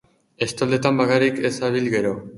[0.45, 2.21] Estoldetan bakarrik ez habil gero!